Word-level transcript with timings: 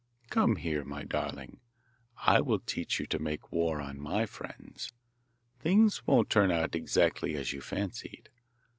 Come 0.31 0.55
here, 0.55 0.83
my 0.83 1.03
darling! 1.03 1.59
I 2.25 2.41
will 2.41 2.57
teach 2.57 2.99
you 2.99 3.05
to 3.05 3.19
make 3.19 3.51
war 3.51 3.79
on 3.79 3.99
my 3.99 4.25
friends! 4.25 4.91
Things 5.59 6.07
won't 6.07 6.27
turn 6.27 6.49
out 6.49 6.73
exactly 6.73 7.35
as 7.35 7.53
you 7.53 7.61
fancied. 7.61 8.29